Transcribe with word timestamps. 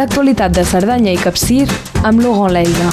l'actualitat 0.00 0.54
de 0.56 0.62
Cerdanya 0.64 1.12
i 1.12 1.18
Capcir 1.20 1.66
amb 2.08 2.22
Laurent 2.24 2.54
Leida. 2.54 2.86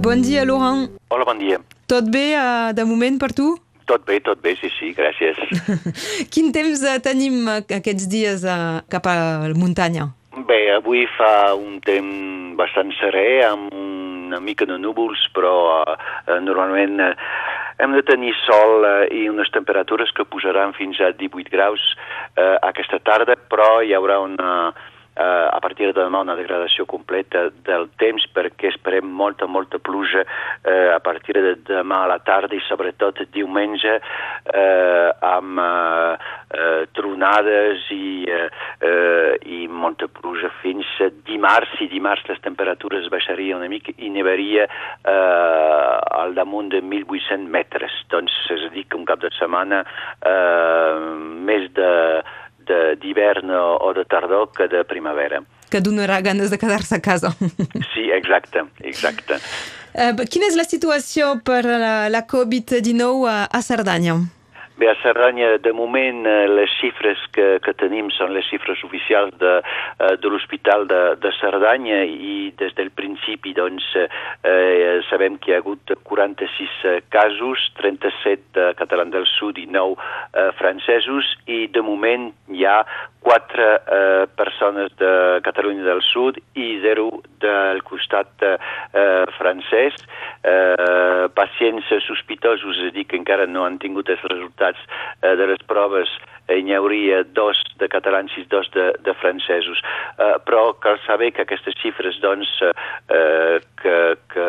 Bon 0.00 0.22
dia, 0.24 0.46
Laurent. 0.48 0.86
Hola, 1.12 1.26
bon 1.28 1.42
dia. 1.42 1.58
Tot 1.90 2.08
bé 2.08 2.30
uh, 2.40 2.70
de 2.72 2.86
moment 2.88 3.18
per 3.20 3.34
tu? 3.36 3.50
Tot 3.90 4.06
bé, 4.08 4.22
tot 4.24 4.40
bé, 4.40 4.54
sí, 4.56 4.70
sí, 4.78 4.94
gràcies. 4.96 5.36
Quin 6.32 6.48
temps 6.56 6.80
uh, 6.86 6.96
tenim 7.04 7.42
uh, 7.44 7.58
aquests 7.60 8.08
dies 8.08 8.48
uh, 8.48 8.80
cap 8.88 9.10
a 9.12 9.16
la 9.44 9.52
muntanya? 9.58 10.08
Bé, 10.48 10.62
avui 10.72 11.04
fa 11.18 11.52
un 11.58 11.82
temps 11.84 12.56
bastant 12.56 12.94
serè, 12.96 13.42
amb 13.50 13.76
una 13.76 14.40
mica 14.40 14.64
de 14.64 14.80
núvols, 14.80 15.26
però 15.36 15.52
uh, 15.82 15.98
normalment 16.40 16.96
uh, 17.10 17.12
hem 17.80 17.96
de 17.96 18.02
tenir 18.06 18.34
sol 18.44 18.84
uh, 18.84 19.06
i 19.10 19.26
unes 19.30 19.50
temperatures 19.54 20.12
que 20.16 20.28
posaran 20.28 20.74
fins 20.76 21.00
a 21.00 21.12
18 21.16 21.52
graus 21.52 21.82
uh, 22.36 22.58
aquesta 22.68 23.00
tarda, 23.04 23.36
però 23.50 23.80
hi 23.82 23.94
haurà 23.96 24.20
una, 24.22 24.50
uh, 25.20 25.48
a 25.52 25.60
partir 25.60 25.90
de 25.90 25.96
demà 26.00 26.22
una 26.24 26.36
degradació 26.38 26.86
completa 26.88 27.48
del 27.66 27.88
temps 28.00 28.24
perquè 28.34 28.70
esperem 28.70 29.06
molta, 29.06 29.46
molta 29.46 29.78
pluja 29.78 30.24
uh, 30.24 30.94
a 30.94 31.00
partir 31.04 31.36
de 31.36 31.54
demà 31.68 32.04
a 32.04 32.10
la 32.14 32.18
tarda 32.24 32.56
i 32.56 32.62
sobretot 32.66 33.20
diumenge 33.34 33.98
uh, 34.00 35.10
amb 35.30 35.60
uh, 35.60 36.16
uh, 36.56 36.82
tronades 36.96 37.86
i, 37.94 38.24
uh, 38.24 38.48
uh, 38.86 39.34
i 39.44 39.66
molta 39.68 40.08
pluja 40.08 40.50
fins 40.62 40.88
dimarts. 41.28 41.76
I 41.80 41.90
dimarts 41.92 42.26
les 42.30 42.40
temperatures 42.44 43.08
baixarien 43.12 43.60
una 43.60 43.70
mica 43.70 43.94
i 43.98 44.10
nevaria 44.12 44.66
uh, 44.66 45.96
al 46.20 46.34
damunt 46.38 46.72
de 46.74 46.82
1.800 46.82 47.48
metres. 47.50 47.94
Doncs 48.12 48.34
és 48.50 48.66
a 48.66 48.74
dir 48.74 48.86
que 48.88 48.98
un 48.98 49.06
cap 49.08 49.22
de 49.22 49.32
setmana 49.36 49.84
uh, 49.84 51.10
més 51.46 51.68
de 51.76 51.90
d'hivern 53.00 53.50
o 53.54 53.92
de 53.96 54.04
tardor 54.04 54.50
que 54.56 54.68
de 54.68 54.84
primavera. 54.84 55.42
Que 55.70 55.80
donarà 55.80 56.20
ganes 56.20 56.50
de 56.50 56.58
quedar-se 56.58 56.96
a 56.96 57.00
casa. 57.00 57.34
Sí, 57.94 58.10
exacte, 58.14 58.62
exacte. 58.86 59.38
Uh, 59.92 60.14
quina 60.30 60.46
és 60.46 60.56
la 60.56 60.64
situació 60.64 61.34
per 61.44 61.64
la, 61.66 62.08
la 62.08 62.22
Covid-19 62.30 63.26
a, 63.28 63.38
a 63.50 63.62
Cerdanya? 63.66 64.16
Bé, 64.80 64.88
a 64.88 64.96
Cerdanya, 65.02 65.58
de 65.60 65.72
moment, 65.76 66.22
les 66.56 66.72
xifres 66.78 67.20
que, 67.36 67.58
que 67.60 67.74
tenim 67.76 68.06
són 68.16 68.30
les 68.32 68.46
xifres 68.48 68.80
oficials 68.86 69.34
de, 69.36 69.50
de 70.22 70.30
l'Hospital 70.32 70.86
de, 70.88 71.00
de 71.20 71.32
Cerdanya 71.36 71.98
i 72.08 72.48
des 72.56 72.72
del 72.78 72.88
principi, 72.96 73.52
doncs, 73.52 73.84
eh, 74.00 75.02
sabem 75.10 75.36
que 75.36 75.52
hi 75.52 75.56
ha 75.58 75.60
hagut 75.60 75.92
46 76.08 77.04
casos, 77.12 77.66
37 77.76 78.70
catalans 78.80 79.12
del 79.12 79.28
sud 79.28 79.60
i 79.60 79.66
9 79.68 79.98
eh, 80.00 80.48
francesos 80.56 81.28
i 81.44 81.66
de 81.74 81.84
moment 81.84 82.30
hi 82.48 82.64
ha 82.64 82.78
quatre 83.20 83.68
eh, 83.84 84.24
persones 84.32 84.96
de 84.96 85.12
Catalunya 85.44 85.84
del 85.90 86.00
Sud 86.08 86.40
i 86.56 86.70
zero 86.80 87.10
del 87.42 87.82
costat 87.86 88.44
eh, 88.46 88.56
francès. 89.38 89.96
Eh, 90.40 91.28
pacients 91.36 91.88
sospitosos, 92.06 92.78
és 92.80 92.90
a 92.90 92.94
dir, 92.94 93.06
que 93.08 93.18
encara 93.18 93.46
no 93.46 93.66
han 93.66 93.78
tingut 93.82 94.08
els 94.12 94.22
resultats 94.28 94.80
eh, 95.20 95.34
de 95.36 95.48
les 95.50 95.62
proves, 95.68 96.12
eh, 96.48 96.60
n'hi 96.62 96.76
hauria 96.76 97.22
dos 97.36 97.60
de 97.80 97.88
catalans 97.92 98.36
i 98.40 98.46
dos 98.52 98.70
de, 98.76 98.90
de 99.04 99.14
francesos. 99.20 99.82
Eh, 100.16 100.36
però 100.46 100.70
cal 100.80 101.00
saber 101.06 101.32
que 101.34 101.44
aquestes 101.44 101.76
xifres, 101.82 102.20
doncs, 102.24 102.52
eh, 102.62 103.60
que, 103.82 103.98
que 104.32 104.48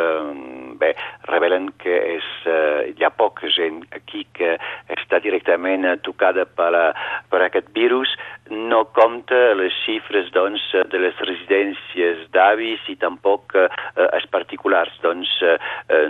bé, 0.82 0.92
revelen 1.30 1.70
que 1.82 1.96
és, 2.18 2.28
eh, 2.50 2.92
hi 2.96 3.06
ha 3.06 3.12
poca 3.14 3.50
gent 3.54 3.82
aquí 3.96 4.26
que 4.38 4.56
està 4.98 5.22
directament 5.24 5.88
tocada 6.06 6.46
per, 6.46 6.72
la, 6.74 6.86
per 7.32 7.44
aquest 7.46 7.72
virus, 7.76 8.16
no 8.52 8.84
compta 8.96 9.54
les 9.60 9.76
xifres 9.86 10.32
doncs, 10.36 10.64
de 10.92 11.00
les 11.00 11.18
residències 11.28 12.26
d'avis 12.36 12.84
i 12.92 12.98
tampoc 13.00 13.56
eh, 13.56 13.68
els 14.10 14.28
particulars. 14.34 14.98
Doncs 15.06 15.32
eh, 15.46 15.58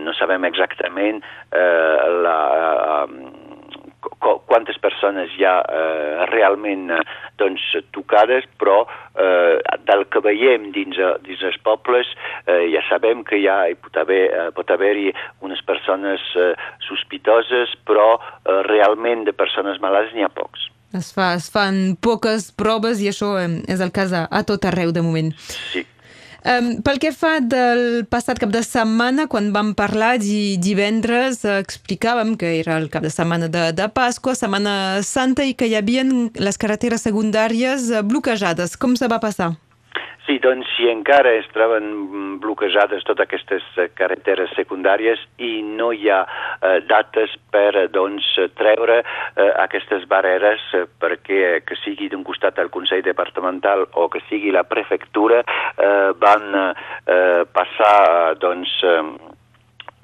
no 0.02 0.16
sabem 0.18 0.48
exactament 0.50 1.22
eh, 1.22 2.10
la, 2.26 2.40
eh, 3.06 3.41
quantes 4.50 4.78
persones 4.82 5.34
hi 5.38 5.46
ha 5.48 5.58
eh, 5.66 6.26
realment 6.32 6.92
doncs, 7.42 7.64
tocades, 7.96 8.46
però 8.62 8.82
eh, 9.18 9.58
del 9.88 10.06
que 10.14 10.22
veiem 10.24 10.70
dins, 10.76 11.00
dins 11.26 11.46
els 11.48 11.58
pobles 11.66 12.10
eh, 12.46 12.68
ja 12.74 12.84
sabem 12.90 13.26
que 13.28 13.40
hi 13.42 13.48
ha, 13.50 13.64
hi 13.70 13.78
pot 13.80 13.98
haver-hi 13.98 14.52
pot 14.56 14.72
haver 14.74 14.94
unes 15.42 15.62
persones 15.66 16.22
eh, 16.36 16.54
sospitoses, 16.88 17.74
però 17.88 18.14
eh, 18.18 18.62
realment 18.70 19.26
de 19.28 19.34
persones 19.34 19.82
malaltes 19.82 20.16
n'hi 20.16 20.28
ha 20.28 20.32
pocs. 20.34 20.70
Es, 20.92 21.14
fa, 21.16 21.32
es 21.38 21.48
fan 21.52 21.96
poques 22.04 22.50
proves 22.52 23.00
i 23.00 23.08
això 23.12 23.38
és 23.40 23.80
el 23.80 23.94
cas 23.96 24.12
a, 24.12 24.26
a 24.28 24.44
tot 24.44 24.66
arreu 24.68 24.92
de 24.92 25.04
moment. 25.06 25.32
Sí. 25.72 25.86
Um, 26.42 26.80
pel 26.82 26.98
que 26.98 27.12
fa 27.14 27.36
del 27.38 28.08
passat 28.10 28.40
cap 28.42 28.50
de 28.50 28.64
setmana, 28.66 29.28
quan 29.30 29.52
vam 29.54 29.76
parlar 29.78 30.16
di, 30.18 30.58
divendres, 30.58 31.44
explicàvem 31.46 32.34
que 32.34 32.56
era 32.58 32.80
el 32.82 32.90
cap 32.90 33.06
de 33.06 33.12
setmana 33.14 33.50
de, 33.52 33.68
de 33.78 33.90
Pasqua, 33.94 34.34
Setmana 34.34 35.04
Santa, 35.06 35.46
i 35.46 35.54
que 35.54 35.70
hi 35.70 35.78
havia 35.78 36.02
les 36.42 36.58
carreteres 36.58 37.06
secundàries 37.06 37.92
bloquejades. 38.10 38.74
Com 38.82 38.98
se 38.98 39.12
va 39.12 39.22
passar? 39.22 39.54
Sí, 40.32 40.38
doncs 40.40 40.70
si 40.78 40.86
encara 40.88 41.34
es 41.36 41.48
troben 41.52 42.38
bloquejades 42.40 43.02
totes 43.04 43.26
aquestes 43.26 43.66
carreteres 44.00 44.54
secundàries 44.56 45.20
i 45.44 45.50
no 45.60 45.90
hi 45.92 46.08
ha 46.08 46.22
eh, 46.24 46.78
dates 46.88 47.34
per 47.52 47.90
doncs, 47.92 48.30
treure 48.56 49.02
eh, 49.02 49.50
aquestes 49.66 50.06
barreres 50.08 50.64
eh, 50.78 50.86
perquè 51.04 51.60
que 51.68 51.76
sigui 51.82 52.08
d'un 52.08 52.24
costat 52.24 52.64
el 52.64 52.72
Consell 52.72 53.04
Departamental 53.04 53.84
o 53.92 54.08
que 54.08 54.24
sigui 54.30 54.56
la 54.56 54.64
prefectura 54.64 55.44
eh, 55.44 56.16
van 56.24 56.48
eh, 56.56 57.44
passar 57.52 58.40
doncs, 58.40 58.80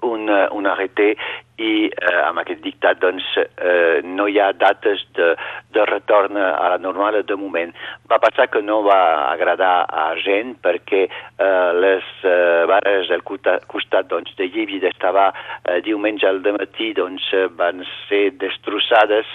un, 0.03 0.27
un 0.27 0.67
arreté 0.67 1.13
i 1.57 1.89
eh, 1.89 2.21
amb 2.21 2.41
aquest 2.41 2.61
dictat 2.61 2.99
doncs, 3.01 3.25
eh, 3.37 4.03
no 4.05 4.27
hi 4.29 4.37
ha 4.39 4.51
dates 4.53 5.03
de, 5.17 5.31
de 5.73 5.85
retorn 5.89 6.37
a 6.37 6.69
la 6.73 6.77
normal 6.81 7.19
de 7.25 7.37
moment. 7.39 7.73
Va 8.09 8.21
passar 8.21 8.47
que 8.53 8.61
no 8.61 8.83
va 8.85 8.99
agradar 9.31 9.87
a 9.89 10.07
gent 10.21 10.55
perquè 10.61 11.03
eh, 11.07 11.71
les 11.81 12.05
eh, 12.23 12.63
barres 12.69 13.09
del 13.09 13.25
costat 13.25 14.09
doncs, 14.13 14.35
de 14.37 14.49
Llibi 14.53 14.81
d'estava 14.83 15.31
eh, 15.33 15.81
diumenge 15.85 16.29
al 16.29 16.43
matí 16.45 16.93
doncs, 16.97 17.31
van 17.57 17.83
ser 18.07 18.29
destrossades 18.37 19.27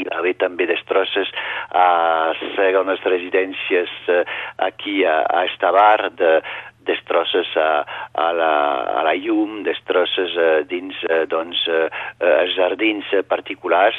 hi 0.00 0.08
va 0.08 0.20
haver 0.20 0.34
també 0.40 0.66
destrosses 0.70 1.30
a 1.76 2.32
segones 2.56 3.04
residències 3.06 3.92
eh, 4.08 4.24
aquí 4.70 5.04
a, 5.04 5.20
a 5.28 5.44
Estavar 5.50 6.10
de, 6.16 6.40
destrosses 6.86 7.48
a, 7.56 7.84
a, 8.14 8.32
la, 8.32 8.52
a 9.00 9.02
la 9.04 9.14
llum, 9.18 9.60
destrosses 9.66 10.34
uh, 10.38 10.48
dins 10.70 10.96
uh, 11.08 11.24
doncs, 11.30 11.62
els 12.20 12.54
jardins 12.56 13.06
particulars. 13.28 13.98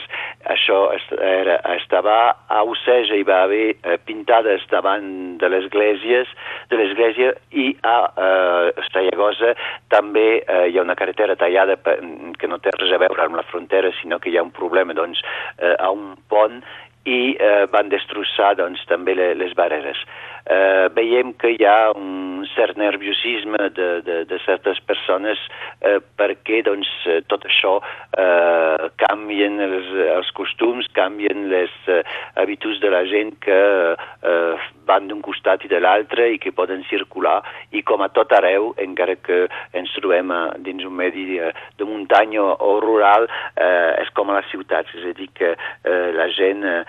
Això 0.50 0.80
era, 1.20 1.60
estava 1.76 2.18
a 2.50 2.64
Oceja, 2.64 3.16
hi 3.16 3.26
va 3.28 3.44
haver 3.46 3.76
uh, 3.76 3.98
pintades 4.06 4.64
davant 4.72 5.38
de 5.42 5.50
l'església 5.52 6.24
de 6.72 6.80
l'església 6.80 7.34
i 7.52 7.72
a 7.86 7.98
uh, 8.10 8.70
Estallagosa 8.84 9.54
també 9.94 10.42
uh, 10.42 10.66
hi 10.68 10.78
ha 10.78 10.86
una 10.86 10.98
carretera 11.00 11.36
tallada 11.40 11.78
per, 11.78 11.98
que 12.40 12.50
no 12.50 12.60
té 12.64 12.74
res 12.78 12.94
a 12.94 13.02
veure 13.02 13.26
amb 13.26 13.40
la 13.40 13.48
frontera, 13.50 13.92
sinó 14.02 14.20
que 14.20 14.32
hi 14.32 14.38
ha 14.38 14.46
un 14.46 14.54
problema 14.56 14.96
doncs, 14.98 15.22
uh, 15.60 15.76
a 15.78 15.92
un 15.92 16.16
pont 16.32 16.62
i 17.06 17.36
eh, 17.40 17.66
van 17.74 17.90
destrossar 17.90 18.56
doncs, 18.60 18.84
també 18.90 19.16
les, 19.18 19.34
les 19.40 19.56
barreres. 19.58 19.98
Eh, 20.42 20.90
veiem 20.98 21.34
que 21.38 21.52
hi 21.54 21.66
ha 21.70 21.92
un 21.94 22.46
cert 22.56 22.78
nerviosisme 22.78 23.70
de, 23.78 23.90
de, 24.06 24.16
de 24.26 24.40
certes 24.42 24.80
persones 24.90 25.38
eh, 25.86 26.00
perquè 26.18 26.64
doncs, 26.66 26.90
tot 27.30 27.46
això 27.46 27.76
eh, 28.18 28.90
canvien 29.02 29.60
els, 29.62 29.92
els 30.18 30.32
costums, 30.38 30.90
canvien 30.98 31.46
les 31.52 31.74
eh, 31.88 32.02
habituds 32.42 32.82
de 32.82 32.90
la 32.94 33.04
gent 33.10 33.36
que 33.46 33.60
eh, 33.94 34.70
van 34.90 35.08
d'un 35.10 35.22
costat 35.26 35.66
i 35.66 35.72
de 35.72 35.82
l'altre 35.82 36.28
i 36.34 36.40
que 36.42 36.54
poden 36.56 36.82
circular 36.90 37.40
i 37.78 37.84
com 37.86 38.02
a 38.02 38.10
tot 38.14 38.34
arreu, 38.36 38.72
encara 38.82 39.16
que 39.22 39.44
ens 39.78 39.94
trobem 39.98 40.34
a, 40.34 40.42
dins 40.66 40.86
un 40.88 40.98
medi 40.98 41.38
eh, 41.38 41.54
de 41.78 41.88
muntanya 41.88 42.44
o 42.58 42.74
rural, 42.84 43.30
eh, 43.56 44.02
és 44.02 44.10
com 44.18 44.32
a 44.32 44.40
les 44.40 44.50
ciutats, 44.52 44.90
és 44.98 45.06
a 45.12 45.16
dir 45.18 45.30
que 45.38 45.54
eh, 45.54 46.10
la 46.18 46.28
gent 46.34 46.66
eh, 46.66 46.82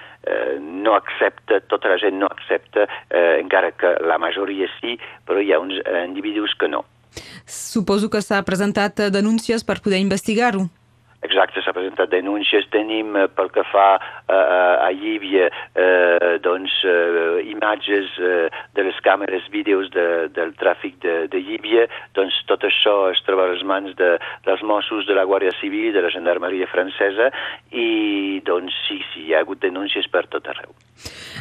no 0.60 0.94
accepta, 0.94 1.60
tota 1.66 1.90
la 1.92 1.98
gent 1.98 2.18
no 2.20 2.28
accepta, 2.30 2.86
eh, 3.10 3.38
encara 3.40 3.72
que 3.72 3.94
la 4.06 4.18
majoria 4.22 4.68
sí, 4.80 4.98
però 5.26 5.40
hi 5.42 5.52
ha 5.52 5.60
uns 5.62 5.80
eh, 5.82 6.04
individus 6.06 6.54
que 6.58 6.68
no. 6.68 6.84
Suposo 7.46 8.08
que 8.08 8.22
s'ha 8.24 8.42
presentat 8.46 9.08
denúncies 9.12 9.66
per 9.66 9.80
poder 9.84 10.00
investigar-ho. 10.00 10.68
Exacte, 11.32 11.62
s'ha 11.64 11.72
presentat 11.72 12.10
denúncies. 12.12 12.66
Tenim, 12.74 13.16
pel 13.32 13.48
que 13.54 13.64
fa 13.70 13.86
uh, 13.96 14.84
allí 14.84 15.14
hi 15.14 15.16
havia 15.16 15.46
uh, 15.48 16.34
doncs, 16.44 16.74
uh, 16.84 17.40
imatges 17.48 18.12
uh, 18.20 18.52
de 18.76 18.84
les 18.84 19.00
càmeres 19.06 19.48
vídeos 19.54 19.88
de, 19.96 20.28
del 20.36 20.52
tràfic 20.60 21.00
de, 21.00 21.16
de 21.32 21.40
Llívia, 21.40 21.86
doncs 22.12 22.36
tot 22.50 22.68
això 22.68 23.08
es 23.14 23.24
troba 23.24 23.48
a 23.48 23.54
les 23.54 23.64
mans 23.64 23.96
de, 23.96 24.12
dels 24.44 24.64
Mossos, 24.68 25.08
de 25.08 25.16
la 25.16 25.24
Guàrdia 25.24 25.56
Civil, 25.56 25.94
de 25.96 26.04
la 26.04 26.12
Gendarmeria 26.12 26.68
francesa 26.68 27.32
i 27.72 28.42
doncs 28.44 28.76
sí, 28.84 29.00
sí, 29.14 29.30
hi 29.30 29.32
ha 29.32 29.40
hagut 29.40 29.64
denúncies 29.64 30.12
per 30.12 30.26
tot 30.28 30.52
arreu. 30.52 30.76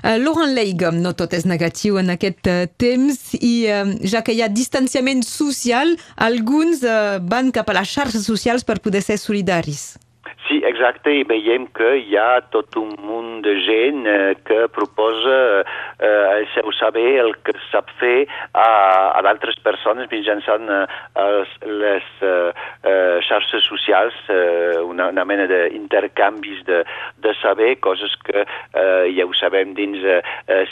Uh, 0.01 0.17
Laurent 0.21 0.53
Leig, 0.55 0.85
no 0.97 1.13
tot 1.17 1.33
és 1.37 1.45
negatiu 1.45 1.99
en 2.01 2.13
aquest 2.13 2.47
uh, 2.49 2.63
temps 2.81 3.19
i 3.37 3.53
uh, 3.69 3.83
ja 4.01 4.23
que 4.25 4.35
hi 4.35 4.41
ha 4.41 4.51
distanciament 4.51 5.25
social, 5.27 5.95
alguns 6.17 6.85
uh, 6.85 7.19
van 7.21 7.51
cap 7.55 7.69
a 7.69 7.77
les 7.81 7.91
xarxes 7.91 8.25
socials 8.25 8.65
per 8.65 8.81
poder 8.81 9.03
ser 9.05 9.19
solidaris. 9.21 9.91
Sí, 10.51 10.57
exacte, 10.68 11.13
i 11.15 11.21
veiem 11.24 11.63
que 11.71 11.94
hi 12.01 12.18
ha 12.19 12.42
tot 12.51 12.75
un 12.75 12.89
munt 13.00 13.38
de 13.45 13.53
gent 13.63 14.01
eh, 14.03 14.33
que 14.44 14.65
proposa 14.75 15.36
eh, 15.63 16.07
el 16.42 16.48
seu 16.51 16.74
saber, 16.75 17.06
el 17.21 17.38
que 17.45 17.53
sap 17.69 17.88
fer 18.01 18.25
a, 18.51 18.65
a 19.15 19.21
d'altres 19.24 19.56
persones 19.63 20.09
mitjançant 20.12 20.68
eh, 20.68 20.81
les 21.71 22.09
eh, 22.19 22.33
eh, 22.83 23.21
xarxes 23.30 23.63
socials, 23.63 24.18
eh, 24.27 24.81
una, 24.83 25.07
una 25.13 25.24
mena 25.30 25.45
d'intercanvis 25.48 26.65
de, 26.68 26.81
de 27.24 27.33
saber, 27.39 27.77
coses 27.80 28.18
que 28.27 28.44
eh, 28.44 29.07
ja 29.15 29.24
ho 29.24 29.31
sabem 29.39 29.71
dins 29.80 30.04
eh, 30.04 30.19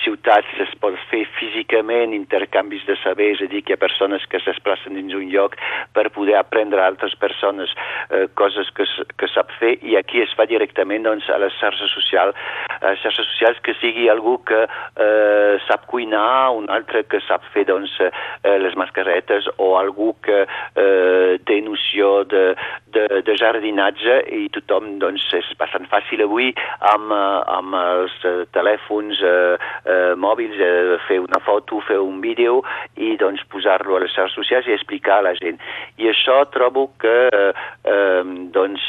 ciutats 0.03 0.59
es 0.59 0.75
pot 0.83 0.99
fer 1.07 1.23
físicament, 1.39 2.17
intercanvis 2.17 2.83
de 2.89 2.99
saber, 2.99 3.31
és 3.37 3.45
a 3.47 3.47
dir, 3.47 3.63
que 3.63 3.77
hi 3.77 3.79
ha 3.79 3.85
persones 3.85 4.27
que 4.27 4.43
s'esplacen 4.43 4.99
dins 4.99 5.15
un 5.15 5.31
lloc 5.31 5.55
per 5.95 6.09
poder 6.11 6.35
aprendre 6.43 6.83
a 6.83 6.91
altres 6.91 7.15
persones 7.15 7.71
eh, 8.11 8.27
coses 8.35 8.75
que, 8.75 8.91
que 9.15 9.31
sap 9.31 9.55
fer 9.55 9.68
i 9.81 9.95
aquí 9.99 10.21
es 10.23 10.33
fa 10.37 10.45
directament 10.49 11.05
doncs, 11.07 11.29
a 11.29 11.37
les 11.41 11.55
xarxes 11.59 11.91
socials, 11.93 12.37
a 12.79 12.93
les 12.93 13.01
xarxes 13.03 13.27
socials 13.33 13.59
que 13.65 13.75
sigui 13.79 14.09
algú 14.09 14.37
que 14.47 14.61
eh, 14.65 15.55
sap 15.67 15.85
cuinar, 15.91 16.51
un 16.57 16.69
altre 16.73 17.03
que 17.09 17.21
sap 17.27 17.45
fer 17.53 17.65
doncs, 17.69 17.95
eh, 18.01 18.57
les 18.63 18.75
mascaretes 18.79 19.49
o 19.57 19.75
algú 19.79 20.13
que 20.25 20.43
eh, 20.45 21.37
té 21.45 21.59
noció 21.65 22.23
de, 22.29 22.55
de, 22.95 23.05
de 23.25 23.37
jardinatge 23.39 24.19
i 24.35 24.47
tothom 24.55 24.97
doncs, 25.03 25.27
és 25.37 25.51
bastant 25.59 25.87
fàcil 25.91 26.23
avui 26.25 26.51
amb, 26.93 27.13
amb 27.13 27.77
els 27.79 28.15
telèfons 28.55 29.21
eh, 29.23 29.57
eh, 29.85 30.13
mòbils 30.19 30.59
eh, 30.59 30.97
fer 31.07 31.19
una 31.23 31.41
foto, 31.45 31.81
fer 31.87 31.99
un 32.01 32.19
vídeo 32.23 32.59
i 32.97 33.15
doncs 33.19 33.43
posar-lo 33.51 33.97
a 33.97 34.03
les 34.03 34.13
xarxes 34.15 34.37
socials 34.39 34.67
i 34.67 34.75
explicar 34.75 35.19
a 35.19 35.27
la 35.29 35.35
gent. 35.39 35.59
I 35.99 36.09
això 36.11 36.41
trobo 36.53 36.89
que 37.01 37.15
eh, 37.29 37.51
eh, 37.83 38.23
doncs, 38.53 38.81
eh, 38.81 38.88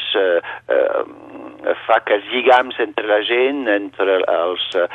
fa 1.91 1.99
que 2.07 2.17
els 2.19 2.27
lligams 2.31 2.79
entre 2.79 3.07
la 3.09 3.19
gent, 3.27 3.65
entre 3.67 4.19
els, 4.23 4.67
eh, 4.79 4.87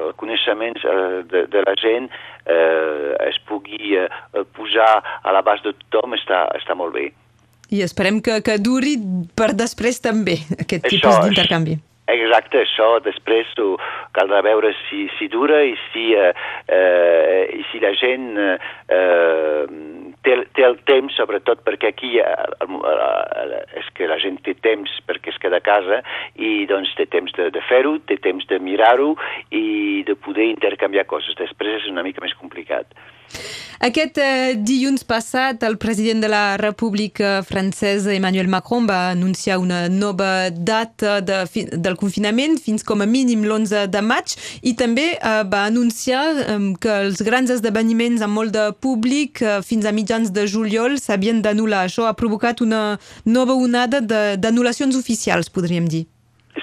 els 0.00 0.16
coneixements 0.20 0.84
eh, 0.84 1.22
de, 1.30 1.44
de 1.52 1.64
la 1.66 1.76
gent 1.80 2.08
eh, 2.10 3.16
es 3.28 3.40
pugui 3.48 3.96
eh, 4.00 4.08
posar 4.56 4.92
a 5.00 5.34
l'abast 5.36 5.68
de 5.68 5.74
tothom 5.84 6.16
està, 6.16 6.46
està 6.56 6.76
molt 6.78 6.96
bé. 6.96 7.10
I 7.70 7.84
esperem 7.86 8.18
que, 8.24 8.40
que 8.42 8.58
duri 8.58 8.96
per 9.38 9.52
després 9.54 10.00
també 10.02 10.40
aquest 10.56 10.88
això, 10.88 10.96
tipus 10.96 11.20
d'intercanvi. 11.26 11.78
Exacte, 12.10 12.64
això 12.64 12.96
després 13.04 13.52
ho 13.62 13.76
caldrà 14.16 14.40
veure 14.42 14.72
si, 14.88 15.04
si 15.18 15.28
dura 15.30 15.60
i 15.62 15.76
si, 15.90 16.10
eh, 16.18 16.32
eh, 16.66 17.44
i 17.60 17.62
si 17.70 17.82
la 17.84 17.92
gent 18.00 18.32
eh, 18.40 18.56
té, 20.26 20.36
té 20.56 20.64
el 20.66 20.78
temps, 20.88 21.14
sobretot 21.16 21.62
perquè 21.66 21.90
aquí 21.92 22.12
eh, 22.20 22.26
eh, 22.26 23.60
és 23.80 23.90
que 23.96 24.08
la 24.10 24.18
gent 24.22 24.40
té 24.46 24.54
temps 24.62 24.92
perquè 25.08 25.32
es 25.32 25.40
queda 25.42 25.60
a 25.60 25.64
casa 25.64 26.02
i 26.36 26.66
doncs 26.70 26.92
té 26.98 27.06
temps 27.10 27.34
de, 27.38 27.50
de 27.54 27.64
fer-ho, 27.68 27.96
té 28.08 28.20
temps 28.22 28.46
de 28.50 28.60
mirar-ho 28.62 29.14
i 29.50 30.02
de 30.06 30.16
poder 30.16 30.50
intercanviar 30.50 31.08
coses. 31.10 31.36
Després 31.40 31.82
és 31.82 31.90
una 31.92 32.06
mica 32.06 32.24
més 32.24 32.36
complicat. 32.38 32.96
Aquest 33.80 34.18
eh, 34.20 34.58
dilluns 34.60 35.06
passat, 35.08 35.62
el 35.64 35.78
president 35.80 36.20
de 36.20 36.28
la 36.28 36.58
República 36.60 37.38
Francesa, 37.40 38.12
Emmanuel 38.12 38.50
Macron, 38.52 38.84
va 38.84 39.08
anunciar 39.14 39.56
una 39.56 39.88
nova 39.88 40.50
data 40.50 41.22
de, 41.24 41.38
fi, 41.48 41.64
del 41.64 41.96
confinament 41.96 42.58
fins 42.60 42.84
com 42.84 43.00
a 43.00 43.08
mínim 43.08 43.46
l'11 43.48 43.86
de 43.88 44.04
maig 44.04 44.36
i 44.60 44.74
també 44.76 45.06
eh, 45.14 45.32
va 45.48 45.64
anunciar 45.70 46.26
eh, 46.44 46.60
que 46.76 47.00
els 47.06 47.24
grans 47.24 47.56
esdeveniments 47.56 48.20
amb 48.20 48.36
molt 48.42 48.52
de 48.52 48.68
públic 48.84 49.40
eh, 49.40 49.56
fins 49.64 49.88
a 49.88 49.96
mitjans 49.96 50.28
de 50.28 50.44
juliol 50.44 51.00
s'havien 51.00 51.40
d'anul·lar. 51.40 51.86
Això 51.88 52.04
ha 52.04 52.12
provocat 52.20 52.60
una 52.60 52.98
nova 53.24 53.56
onada 53.56 54.04
d'anul·lacions 54.04 54.92
oficials, 55.00 55.48
podríem 55.48 55.88
dir. 55.88 56.04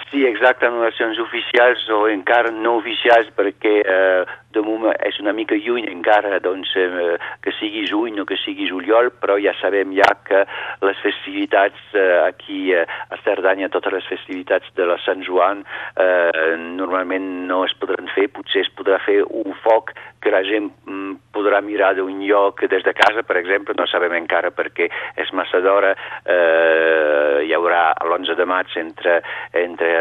Sí, 0.07 0.21
exacte, 0.23 0.63
anul·lacions 0.63 1.17
oficials 1.19 1.81
o 1.91 2.05
encara 2.07 2.53
no 2.55 2.77
oficials 2.77 3.27
perquè 3.35 3.73
eh, 3.83 4.21
de 4.55 4.61
moment 4.63 4.95
és 5.03 5.17
una 5.19 5.33
mica 5.35 5.57
lluny 5.59 5.83
encara 5.91 6.39
doncs, 6.39 6.71
eh, 6.79 7.17
que 7.43 7.51
sigui 7.57 7.83
juny 7.89 8.21
o 8.21 8.25
que 8.29 8.37
sigui 8.39 8.69
juliol, 8.69 9.11
però 9.19 9.35
ja 9.43 9.51
sabem 9.59 9.91
ja 9.97 10.07
que 10.23 10.45
les 10.87 11.03
festivitats 11.03 11.91
eh, 11.91 12.21
aquí 12.23 12.71
eh, 12.71 12.85
a 12.87 13.19
Cerdanya, 13.25 13.67
totes 13.73 13.97
les 13.97 14.07
festivitats 14.07 14.71
de 14.79 14.87
la 14.87 14.95
Sant 15.03 15.27
Joan, 15.27 15.65
eh, 15.99 16.55
normalment 16.79 17.27
no 17.51 17.65
es 17.67 17.75
podran 17.75 18.07
fer, 18.15 18.29
potser 18.31 18.63
es 18.63 18.71
podrà 18.79 19.01
fer 19.03 19.19
un 19.27 19.51
foc 19.65 19.91
que 20.23 20.31
la 20.31 20.45
gent 20.47 20.71
mm, 20.87 21.26
podrà 21.37 21.61
mirar 21.61 21.93
d'un 21.97 22.23
lloc 22.25 22.63
des 22.71 22.83
de 22.85 22.93
casa, 22.97 23.23
per 23.27 23.37
exemple, 23.37 23.75
no 23.77 23.87
sabem 23.89 24.15
encara 24.17 24.51
perquè 24.55 24.89
és 25.21 25.31
massa 25.37 25.61
d'hora, 25.61 25.93
eh, 26.25 27.45
hi 27.45 27.53
haurà 27.55 27.93
l'11 28.05 28.37
de 28.39 28.47
maig 28.49 28.73
entre, 28.81 29.19
entre 29.61 29.91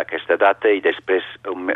aquesta 0.00 0.36
data 0.40 0.70
i 0.70 0.82
després 0.84 1.26
un, 1.50 1.70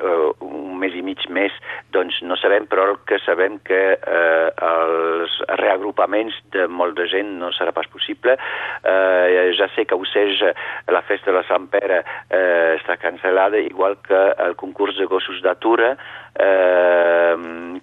un 0.45 0.75
mes 0.81 0.95
i 0.99 1.03
mig 1.07 1.23
més, 1.31 1.55
doncs 1.95 2.21
no 2.27 2.39
sabem, 2.41 2.67
però 2.71 2.89
el 2.91 2.99
que 3.09 3.21
sabem 3.25 3.61
que 3.67 3.83
eh, 3.95 4.49
els 4.69 5.39
reagrupaments 5.63 6.37
de 6.55 6.67
molt 6.69 6.99
de 6.99 7.07
gent 7.11 7.35
no 7.41 7.53
serà 7.55 7.75
pas 7.77 7.89
possible. 7.93 8.37
Eh, 8.83 9.53
ja 9.59 9.69
sé 9.75 9.87
que 9.87 9.97
a 9.97 10.01
Oceix 10.01 10.43
la 10.91 11.05
festa 11.09 11.31
de 11.31 11.39
la 11.39 11.47
Sant 11.49 11.69
Pere 11.73 12.03
eh, 12.03 12.77
està 12.79 12.99
cancel·lada, 13.01 13.61
igual 13.63 13.99
que 14.05 14.23
el 14.45 14.57
concurs 14.61 14.99
de 14.99 15.09
gossos 15.11 15.43
d'atura, 15.45 15.95
eh, 16.35 17.35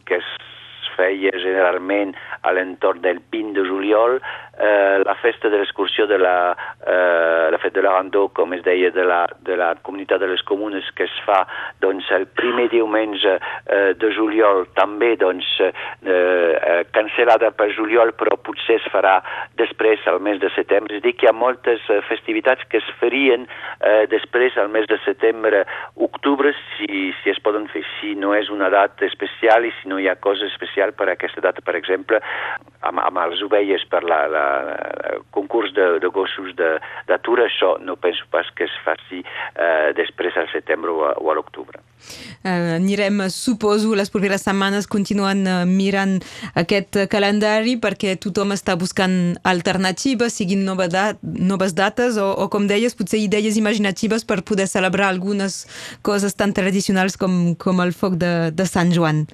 que 0.05 0.19
es 0.19 0.31
feia 1.01 1.33
generalment 1.41 2.13
a 2.45 2.53
l'entorn 2.53 3.01
del 3.01 3.21
20 3.33 3.57
de 3.57 3.65
juliol, 3.67 4.19
eh, 4.61 5.01
la 5.03 5.15
festa 5.15 5.49
de 5.49 5.57
l'excursió 5.57 6.05
de 6.07 6.17
la, 6.21 6.55
eh, 6.85 7.49
la 7.51 7.57
festa 7.57 7.79
de 7.79 7.85
la 7.87 7.95
Randó, 7.97 8.27
com 8.29 8.53
es 8.53 8.63
deia, 8.63 8.91
de 8.93 9.05
la, 9.05 9.25
de 9.41 9.57
la 9.57 9.73
comunitat 9.81 10.21
de 10.21 10.29
les 10.31 10.43
comunes 10.45 10.85
que 10.95 11.07
es 11.09 11.17
fa 11.25 11.41
doncs, 11.81 12.09
el 12.13 12.27
primer 12.37 12.67
diumenge 12.69 13.37
eh, 13.37 13.93
de 13.97 14.11
juliol, 14.13 14.67
també 14.77 15.15
doncs, 15.17 15.47
eh, 15.65 15.71
eh, 16.05 16.83
cancel·lada 16.93 17.51
per 17.57 17.71
juliol, 17.75 18.13
però 18.19 18.37
potser 18.37 18.77
es 18.79 18.87
farà 18.93 19.17
després, 19.57 20.03
al 20.07 20.21
mes 20.21 20.39
de 20.41 20.51
setembre. 20.55 20.99
És 20.99 21.05
dir, 21.05 21.15
que 21.17 21.27
hi 21.27 21.31
ha 21.31 21.35
moltes 21.35 21.83
eh, 21.89 22.01
festivitats 22.09 22.67
que 22.69 22.81
es 22.81 22.93
farien 23.01 23.47
eh, 23.47 24.05
després, 24.11 24.57
al 24.61 24.69
mes 24.73 24.87
de 24.91 24.99
setembre, 25.05 25.65
octubre, 25.95 26.53
si, 26.75 27.09
si 27.21 27.33
es 27.33 27.41
poden 27.41 27.67
fer. 27.73 27.83
Si 27.99 28.13
no 28.19 28.35
és 28.37 28.51
una 28.53 28.69
data 28.73 29.07
especial 29.07 29.65
i 29.65 29.73
si 29.79 29.89
no 29.89 29.99
hi 29.99 30.09
ha 30.11 30.19
cosa 30.21 30.45
especial 30.49 30.90
per 30.97 31.09
a 31.09 31.15
aquesta 31.15 31.43
data, 31.43 31.63
per 31.65 31.75
exemple, 31.79 32.21
amb, 32.87 33.01
amb 33.03 33.21
les 33.31 33.43
ovelles 33.45 33.83
per 33.91 34.03
la, 34.07 34.21
la, 34.31 34.45
concurs 35.35 35.73
de, 35.77 35.87
de 36.03 36.11
gossos 36.13 36.53
d'atur, 36.57 37.39
això 37.45 37.75
no 37.83 37.97
penso 38.01 38.27
pas 38.33 38.49
que 38.55 38.67
es 38.67 38.75
faci 38.85 39.21
eh, 39.21 39.91
després 39.97 40.37
al 40.37 40.49
setembre 40.53 40.91
o 40.91 41.05
a, 41.07 41.15
o 41.21 41.31
a 41.31 41.37
l'octubre. 41.37 41.81
Uh, 42.41 42.77
anirem, 42.79 43.19
suposo, 43.29 43.93
les 43.93 44.09
properes 44.09 44.41
setmanes 44.41 44.87
continuant 44.89 45.43
uh, 45.45 45.59
mirant 45.69 46.15
aquest 46.57 46.97
calendari 47.11 47.75
perquè 47.81 48.15
tothom 48.21 48.55
està 48.55 48.73
buscant 48.79 49.35
alternatives, 49.45 50.39
siguin 50.39 50.65
nova 50.65 50.87
dat 50.89 51.21
noves 51.21 51.75
dates 51.77 52.17
o, 52.17 52.31
o, 52.33 52.47
com 52.53 52.65
deies, 52.69 52.97
potser 52.97 53.21
idees 53.21 53.59
imaginatives 53.61 54.25
per 54.25 54.41
poder 54.47 54.65
celebrar 54.71 55.11
algunes 55.11 55.61
coses 56.01 56.33
tan 56.33 56.55
tradicionals 56.57 57.19
com, 57.21 57.53
com 57.53 57.85
el 57.85 57.93
foc 57.93 58.17
de, 58.21 58.33
de 58.55 58.65
Sant 58.65 58.89
Joan 58.95 59.27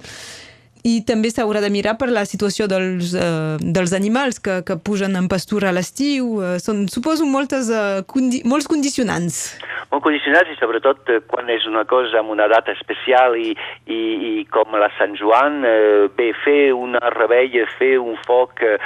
i 0.84 1.00
també 1.07 1.31
s'haurà 1.34 1.62
de 1.63 1.72
mirar 1.74 1.96
per 1.98 2.10
la 2.13 2.25
situació 2.27 2.67
dels, 2.69 3.13
uh, 3.15 3.57
dels 3.62 3.93
animals 3.98 4.41
que, 4.43 4.60
que 4.67 4.77
pugen 4.77 5.15
en 5.17 5.29
pastura 5.31 5.72
a 5.72 5.75
l'estiu. 5.75 6.41
Uh, 6.41 6.57
són, 6.62 6.86
suposo, 6.91 7.25
moltes, 7.25 7.72
uh, 7.74 8.03
condi 8.10 8.43
molts 8.46 8.69
condicionants. 8.69 9.57
Molt 9.91 10.03
condicionats 10.03 10.51
i 10.51 10.57
sobretot 10.60 11.10
quan 11.31 11.50
és 11.53 11.65
una 11.69 11.86
cosa 11.88 12.19
amb 12.19 12.34
una 12.34 12.48
data 12.51 12.74
especial 12.75 13.38
i, 13.39 13.53
i, 13.88 14.00
i 14.29 14.34
com 14.51 14.75
la 14.75 14.89
Sant 14.98 15.15
Joan, 15.19 15.62
uh, 15.63 16.07
bé, 16.17 16.31
fer 16.43 16.74
una 16.75 17.01
rebella, 17.15 17.65
fer 17.77 17.96
un 18.01 18.17
foc 18.27 18.63
uh, 18.65 18.77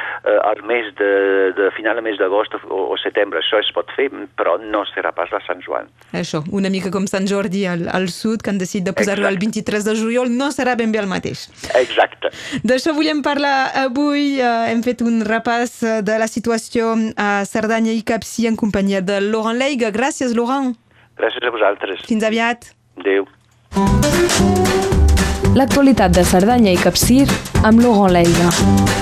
al 0.46 0.64
mes 0.70 0.92
de, 1.00 1.12
de 1.58 1.72
final 1.78 1.98
de 1.98 2.06
mes 2.06 2.20
d'agost 2.22 2.56
o, 2.62 2.86
o 2.94 3.00
setembre, 3.02 3.42
això 3.42 3.60
es 3.62 3.72
pot 3.76 3.90
fer, 3.98 4.10
però 4.38 4.58
no 4.62 4.84
serà 4.94 5.14
pas 5.16 5.32
la 5.34 5.42
Sant 5.48 5.64
Joan. 5.66 5.90
Això, 6.18 6.44
una 6.52 6.72
mica 6.74 6.92
com 6.94 7.08
Sant 7.10 7.28
Jordi 7.30 7.66
al, 7.70 7.88
al 7.92 8.10
sud, 8.14 8.42
que 8.44 8.52
han 8.54 8.62
decidit 8.62 8.90
de 8.90 8.96
posar-lo 8.98 9.30
el 9.30 9.40
23 9.42 9.86
de 9.88 9.96
juliol, 9.98 10.32
no 10.32 10.52
serà 10.54 10.76
ben 10.80 10.94
bé 10.94 11.02
el 11.02 11.10
mateix. 11.10 11.48
Exacte. 11.82 12.32
D'això 12.64 12.94
volem 12.98 13.24
parlar 13.26 13.72
avui. 13.84 14.38
Uh, 14.40 14.70
hem 14.70 14.84
fet 14.86 15.04
un 15.06 15.22
repàs 15.28 15.80
de 16.06 16.18
la 16.22 16.30
situació 16.30 16.94
a 17.18 17.44
Cerdanya 17.50 17.94
i 17.96 18.06
Capcí 18.06 18.48
en 18.50 18.60
companyia 18.60 19.02
de 19.02 19.20
Laurent 19.26 19.60
Leiga. 19.60 19.92
Gràcies, 19.92 20.36
Laurent. 20.38 20.76
Gràcies 21.20 21.46
a 21.46 21.54
vosaltres. 21.54 22.06
Fins 22.08 22.26
aviat. 22.28 22.72
Adéu. 23.02 23.28
L'actualitat 25.58 26.16
de 26.16 26.24
Cerdanya 26.24 26.72
i 26.72 26.80
Capcir 26.80 27.26
amb 27.68 27.84
Laurent 27.84 28.14
Leiga. 28.16 29.01